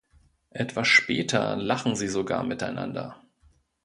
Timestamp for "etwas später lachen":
0.49-1.95